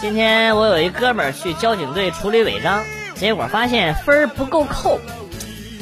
[0.00, 2.82] 今天我有一哥们儿去交警队处理违章，
[3.16, 4.98] 结果发现分儿不够扣。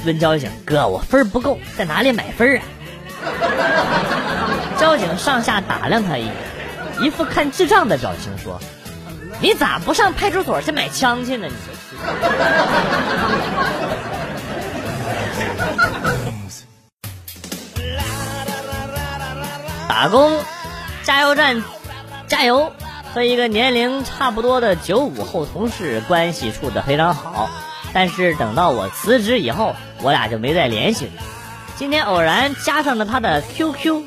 [0.05, 2.65] 问交警哥，我分儿不够，在哪里买分儿啊？
[4.77, 6.34] 交警上下打量他一眼，
[7.01, 8.61] 一副看智障的表情说
[9.41, 11.47] ：“你咋不上派出所去买枪去呢？
[11.47, 11.55] 你。”
[19.89, 20.41] 打工，
[21.05, 21.62] 加油站，
[22.27, 22.73] 加油！
[23.15, 27.48] 和一个年龄差不多的九五后同事关系处得非常好，
[27.92, 31.12] 但是等到我辞职以后，我俩就没再联系了。
[31.77, 34.03] 今天偶然加上了他的 QQ，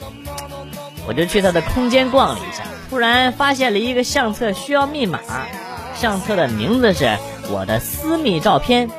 [1.08, 5.20] 我就去他的空间逛了一下，突然发现了一个相册需要密码，
[5.96, 7.18] 相册的名字是
[7.50, 8.90] 我的私密照片，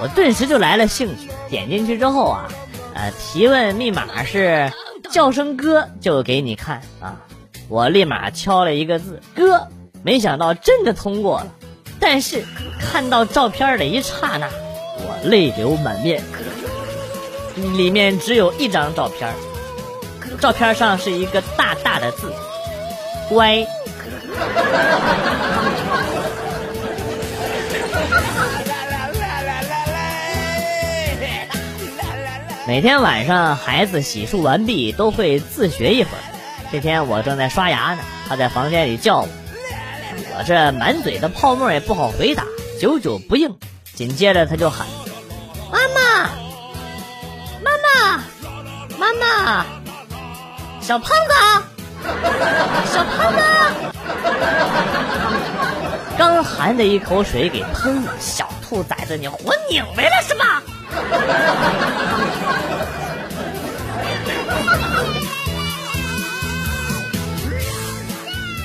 [0.00, 2.48] 我顿时就来了兴趣，点进去之后啊，
[2.94, 4.72] 呃，提问密码是。
[5.10, 7.16] 叫声哥就给你看啊！
[7.70, 9.68] 我立马敲了一个字“哥”，
[10.02, 11.46] 没想到真的通过了。
[12.00, 12.44] 但是
[12.80, 14.48] 看到照片的一刹那，
[14.96, 16.20] 我泪流满面。
[17.76, 19.32] 里面只有一张照片，
[20.40, 22.32] 照片上是一个大大的字
[23.30, 23.64] “乖”。
[32.66, 36.29] 每天晚上，孩子洗漱完毕都会自学一会儿。
[36.72, 39.28] 这天我正在刷牙呢，他在房间里叫我，
[40.38, 42.44] 我这满嘴的泡沫也不好回答，
[42.80, 43.58] 久久不应。
[43.94, 44.86] 紧接着他就喊
[45.70, 46.30] ：“妈妈，
[47.60, 48.22] 妈妈，
[48.96, 49.66] 妈妈，
[50.80, 51.32] 小胖子，
[52.86, 53.42] 小胖子！
[56.16, 60.62] ”刚含的一口水给喷了，小兔崽子，你活拧歪了是吧？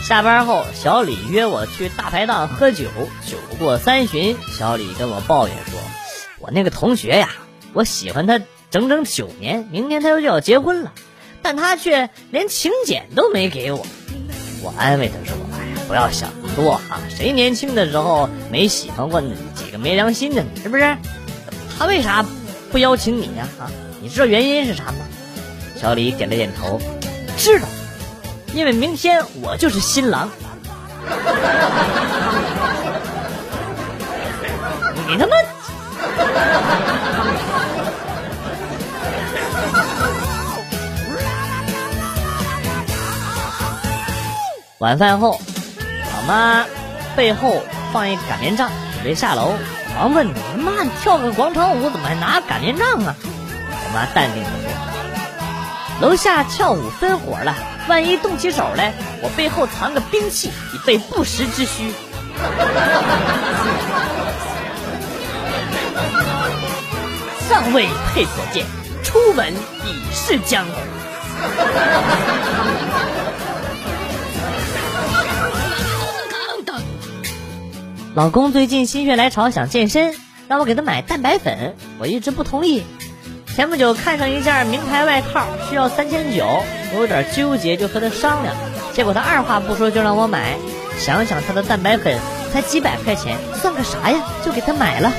[0.07, 2.85] 下班后，小李约我去大排档喝酒。
[3.25, 5.79] 酒过三巡，小李跟我抱怨说
[6.37, 7.29] ：“我那个同学呀，
[7.73, 8.39] 我喜欢他
[8.69, 10.93] 整整九年，明天他就要结婚了，
[11.41, 13.83] 但他却连请柬都没给我。”
[14.61, 19.19] 我安慰他说：“哎呀，不要想那么多啊，谁年轻的时候没喜欢过
[19.55, 20.49] 几个没良心的呢？
[20.61, 20.95] 是不是？
[21.79, 22.23] 他为啥
[22.71, 23.47] 不邀请你呀？
[23.59, 23.71] 啊，
[24.03, 24.97] 你知道原因是啥吗？”
[25.81, 26.79] 小李点了点头，
[27.39, 27.67] 知道。
[28.55, 30.29] 因为明天我就是新郎，
[35.05, 35.35] 你他妈！
[44.77, 45.37] 晚饭后，
[46.15, 46.65] 老妈
[47.13, 47.61] 背后
[47.91, 49.51] 放一擀面杖，准备下楼。
[49.97, 57.53] 忙问你：“妈，你跳个广场舞怎么还拿擀面杖啊？”我妈淡定的说：“楼下跳舞分伙了。”
[57.87, 61.91] 万一动起手来，我背后藏个兵器，以备不时之需。
[67.47, 68.65] 上尉配所见，
[69.03, 70.71] 初闻已是江湖。
[78.15, 80.15] 老公最近心血来潮想健身，
[80.47, 82.83] 让我给他买蛋白粉，我一直不同意。
[83.55, 86.45] 前不久看上一件名牌外套，需要三千九，
[86.93, 88.53] 我有点纠结，就和他商量。
[88.91, 90.57] 结果他二话不说就让我买。
[90.99, 92.19] 想想他的蛋白粉
[92.51, 94.19] 才几百块钱，算个啥呀？
[94.45, 95.09] 就给他买了。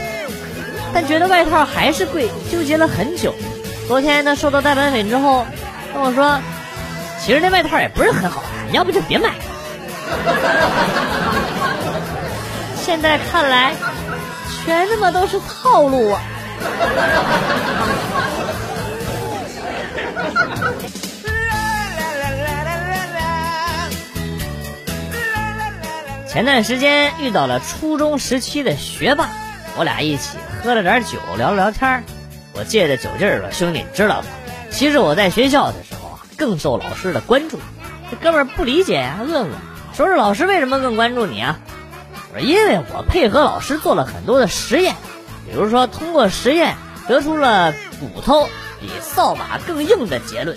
[0.93, 3.35] 但觉得外套还是贵，纠结了很久。
[3.89, 5.47] 昨天他收到蛋白粉之后，
[5.95, 6.39] 跟我说
[7.25, 9.35] ：“其实那外套也不是很好看，要不就别买了。”
[12.85, 13.73] 现在看来，
[14.67, 16.21] 全他妈都是套路啊！
[26.37, 29.31] 前段时间遇到了初中时期的学霸，
[29.79, 32.05] 我俩一起喝了点酒，聊了聊天
[32.53, 34.27] 我借着酒劲儿说：“兄弟，你知道吗？
[34.71, 37.59] 其实我在学校的时候啊，更受老师的关注。”
[38.13, 39.51] 这哥们儿不理解呀，问我
[39.97, 41.59] ：“说是老师为什么更关注你啊？”
[42.35, 44.95] 我说：“因为我配合老师做了很多的实验。”
[45.49, 46.75] 比如说，通过实验
[47.09, 48.47] 得出了骨头
[48.81, 50.57] 比扫把更硬的结论；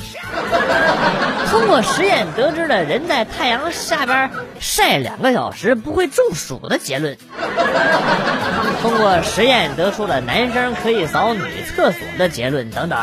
[1.50, 4.30] 通过实验得知了人在太阳下边
[4.60, 7.16] 晒两个小时不会中暑的结论；
[8.82, 13.00] 通过实验得出了男生可以扫女厕所的结论等等。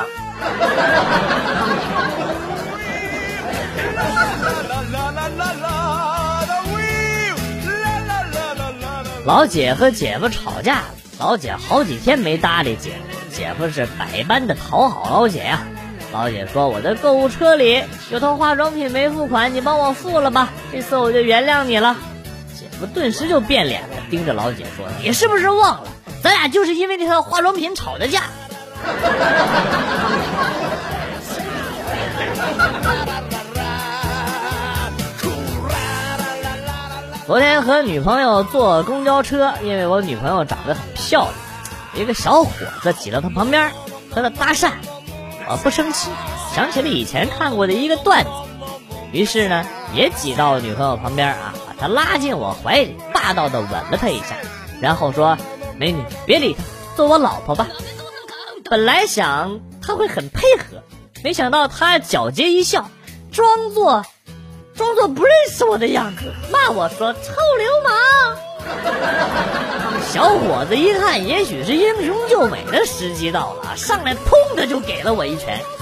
[9.24, 10.82] 老姐和姐夫吵架。
[11.18, 15.62] 老姐好几天没搭理姐夫，姐夫是百般的讨好老姐呀。
[16.10, 21.94] 老姐说：“我的购物车里有套化妆品没付款，你帮我付了吧，这次我就原谅你了。”
[22.58, 25.88] 姐夫顿时就变脸了，盯着老姐说：“你是不是忘了，
[26.22, 28.22] 咱俩就是因为那套化妆品吵的架？”
[37.26, 41.34] 昨天和女朋友坐公交车，因为我女朋友长得很漂亮，
[41.96, 42.50] 一个小伙
[42.82, 43.72] 子挤到他旁边，
[44.12, 44.72] 和他搭讪。
[45.48, 46.10] 我不生气，
[46.54, 48.30] 想起了以前看过的一个段子，
[49.12, 49.64] 于是呢，
[49.94, 54.36] 也挤到女朋友旁边啊，把她拉进我怀里，霸道的吻了她一下，
[54.80, 55.38] 然后说
[55.78, 56.62] ：“美女，别理他，
[56.96, 57.68] 做我老婆吧。”
[58.68, 60.82] 本来想他会很配合，
[61.22, 62.90] 没想到他皎洁一笑，
[63.30, 64.04] 装作。
[64.74, 67.20] 装作不认识我的样子，骂我说臭
[67.58, 67.96] 流氓。
[70.12, 75.60] 小伙子一看，也许是英雄救美的时机到了，上来砰的就给了我一拳。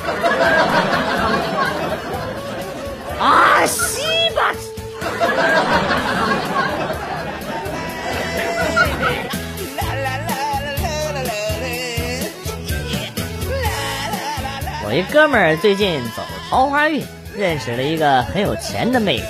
[3.21, 4.03] 啊，西
[4.35, 4.53] 吧！
[14.87, 17.05] 我一哥们儿最近走桃花运。
[17.37, 19.27] 认识了一个很有钱的妹子。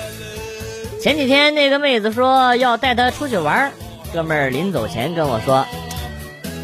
[1.01, 3.71] 前几天那个妹子说要带他出去玩，
[4.15, 5.65] 哥们儿临走前跟我说：“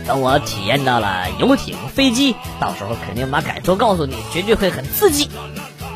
[0.07, 5.30] 等我体验到了游艇、飞机，到时候肯定把感受告诉你，绝对会很刺激。”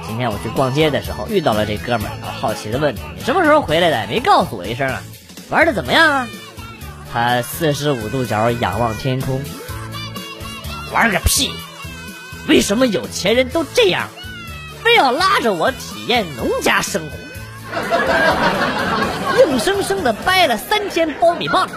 [0.05, 4.05] 今天我去逛街的时候遇到了这哥们儿，好奇的问：“你什么时候回来的？
[4.07, 5.01] 没告诉我一声啊？
[5.49, 6.27] 玩的怎么样啊？”
[7.13, 9.41] 他四十五度角仰望天空
[10.91, 11.51] ：“玩个屁！
[12.49, 14.09] 为什么有钱人都这样？”
[14.83, 17.17] 非要拉着我体验农家生活，
[19.39, 21.69] 硬生生的掰了三天苞米棒。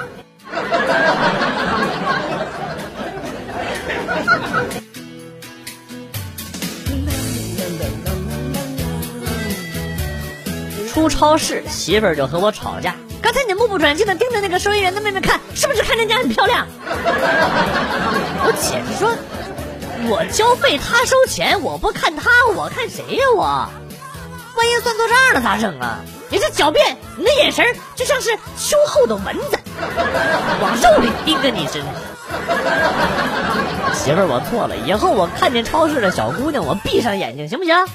[10.93, 12.95] 出超市，媳妇儿就和我吵架。
[13.21, 16.67] 刚才你目不转睛的盯着那个收银员的妹妹看，是不是看人家很漂亮？
[18.45, 19.15] 我姐夫说。
[20.09, 23.25] 我交费，他收钱，我不看他，我看谁呀？
[23.37, 23.69] 我，
[24.59, 26.01] 万一算错账了咋整啊？
[26.31, 27.65] 你这狡辩，你的眼神
[27.95, 29.59] 就像是秋后的蚊子，
[30.61, 31.95] 往肉里叮着你身上。
[33.95, 37.75] 媳妇儿，我错了，以后我看见超市的小姑娘，我闭上眼睛，行不行？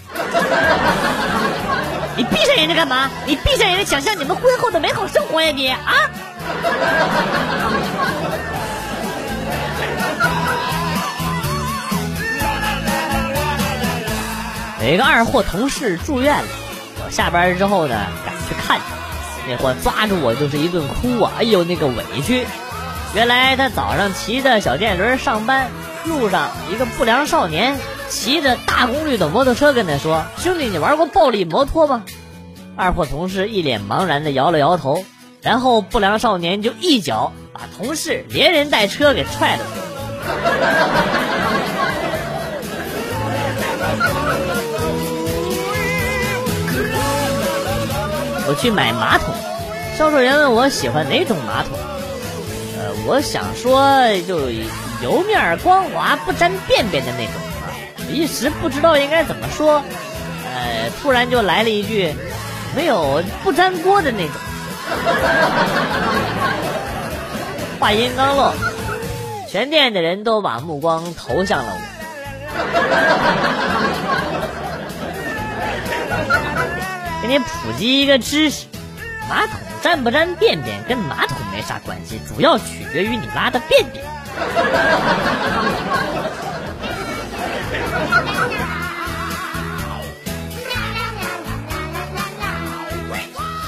[2.15, 3.09] 你闭上眼睛干嘛？
[3.25, 5.51] 你闭上眼睛想象你们婚后的美好生活呀？
[5.51, 5.77] 你啊？
[14.83, 16.43] 有一个二货同事住院了，
[17.05, 18.83] 我下班之后呢，赶去看他。
[19.47, 21.31] 那货抓住我就是一顿哭啊！
[21.39, 22.45] 哎呦，那个委屈。
[23.15, 25.69] 原来他早上骑着小电驴上班，
[26.03, 27.77] 路上一个不良少年
[28.09, 32.03] 骑着大功率的摩托车跟他说：“兄弟，你玩过暴力摩托吗？”
[32.75, 35.05] 二货同事一脸茫然的摇了摇头，
[35.41, 39.79] 然后不良少年就一脚把同事连人带车给踹了出去。
[48.55, 49.33] 去买马桶，
[49.97, 51.71] 销售员问我喜欢哪种马桶，
[52.77, 53.81] 呃，我想说
[54.27, 54.49] 就
[55.01, 57.71] 油面光滑不沾便便的那种啊，
[58.09, 59.81] 一时不知道应该怎么说，
[60.45, 62.13] 呃，突然就来了一句，
[62.75, 64.35] 没有不粘锅的那种。
[67.79, 68.53] 话音刚落，
[69.49, 71.77] 全店的人都把目光投向了我。
[77.23, 78.65] 给你普及一个知识：
[79.29, 84.03] 马桶沾不沾便便跟马桶没啥关系，主要取决于你拉的便便。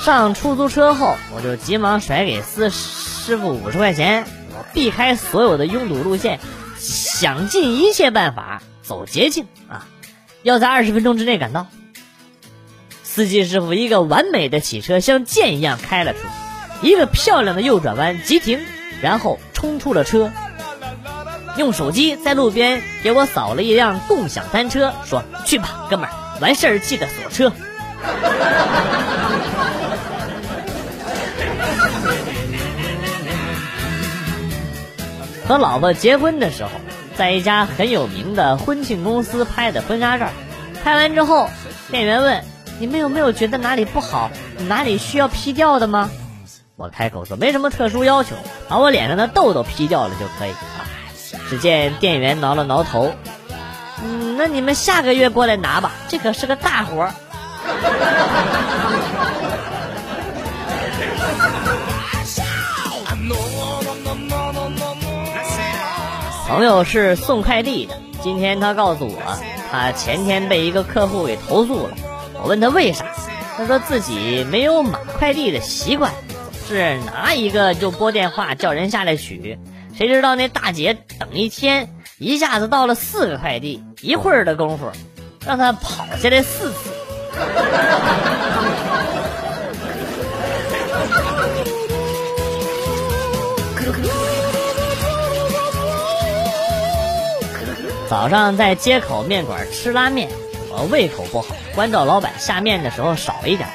[0.04, 6.42] 上出租车后，我就急忙甩给司师傅五十块钱，我避开所有的拥堵路线，
[6.78, 9.88] 想尽一切办法走捷径啊，
[10.44, 11.68] 要在二十分钟之内赶到。
[13.16, 16.26] 司机师傅一个完美的起车，像箭一样开了出去，
[16.90, 18.60] 一个漂亮的右转弯急停，
[19.02, 20.34] 然后冲出了车，
[21.56, 27.54] 用手机在路边给我扫了一辆共享单车，说：“去吧，哥们儿，完事儿记得锁车。
[35.48, 36.72] ”和老婆结婚的时候，
[37.16, 40.28] 在一家很有名的婚庆公司拍的婚纱照，
[40.84, 41.50] 拍完之后，
[41.90, 42.44] 店员问。
[42.80, 44.30] 你们有没有觉得哪里不好，
[44.68, 46.10] 哪里需要 P 掉的吗？
[46.76, 48.36] 我开口说没什么特殊要求，
[48.68, 50.84] 把我脸上的痘痘 P 掉了就可以啊。
[51.50, 53.14] 只见店员挠了挠头，
[54.04, 57.14] 嗯，那你们下个月过来拿吧，这可是个大活儿。
[66.48, 69.38] 朋友是送快递的，今天他告诉我，
[69.72, 71.94] 他前天被一个客户给投诉了。
[72.46, 73.08] 我问他为啥，
[73.58, 76.14] 他说自己没有码快递的习惯，
[76.68, 79.58] 是拿一个就拨电话叫人下来取。
[79.98, 84.92] 谁知道那大姐等一天，一下子到了四个快递，一会儿的功夫，
[85.44, 86.92] 让他跑下来四次。
[98.08, 100.30] 早上在街口面馆吃拉面，
[100.70, 103.68] 我胃口不好，关照老板下面的时候少一点。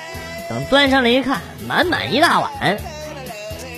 [0.49, 2.79] 等端上来一看，满满一大碗，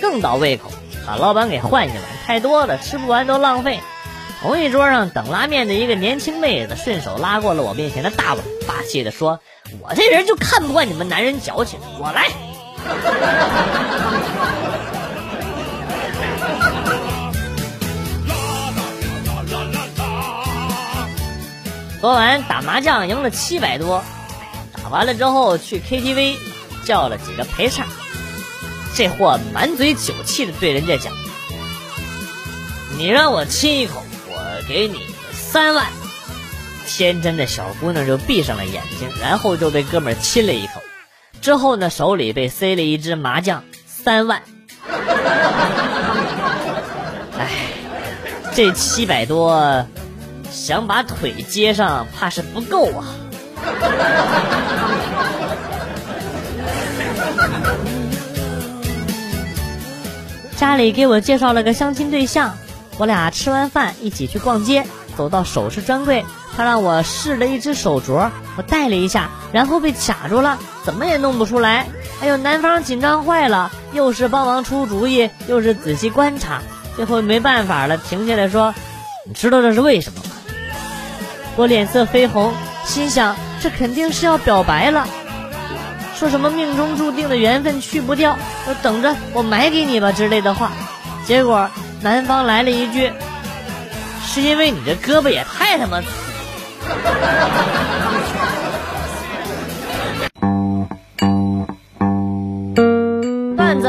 [0.01, 0.71] 更倒胃口，
[1.05, 3.79] 把老板给换下来，太多了，吃不完都浪费。
[4.41, 9.39] 同一桌上等拉面的一个年轻妹子顺手拉过了我面前的大碗，霸气的说
[9.81, 12.29] ：“我这人就看不惯你们男人矫情，我来。
[22.03, 24.03] ”昨晚打麻将赢了七百多，
[24.73, 26.35] 打完了之后去 KTV
[26.83, 27.87] 叫了几个陪唱，
[28.93, 31.13] 这货满嘴酒气的对人家讲
[32.99, 34.99] ：“你让我亲一口，我给你
[35.31, 35.87] 三万。”
[36.85, 40.81] 天真的小姑娘就闭上了眼睛，然后就被哥们亲了一口，
[41.39, 44.43] 之后呢手里被塞了一支麻将，三万。
[47.39, 47.47] 哎，
[48.53, 49.87] 这七百多。
[50.53, 53.03] 想把腿接上，怕是不够啊！
[60.55, 62.55] 家里给我介绍了个相亲对象，
[62.99, 64.85] 我俩吃完饭一起去逛街，
[65.17, 66.23] 走到首饰专柜，
[66.55, 71.87] 他让我试了一只手镯，我戴了一下，然后被卡住了，怎么也弄不出来。
[72.21, 76.61] 哎呦，男方紧张坏了，又是帮忙出主意，又是仔细观察，
[76.95, 78.73] 最后没办法了，停下来说
[79.27, 80.25] ：“你知道这是为什么吗？”
[81.55, 82.53] 我脸色绯红，
[82.85, 85.07] 心想这肯定是要表白了，
[86.17, 90.71] 说什么命中注定的缘分去不掉，我等着我买给你吧之类的话。
[91.25, 91.69] 结果
[92.01, 93.11] 男方来了一句
[94.25, 96.07] ：“是因为你这胳膊也太他妈粗。”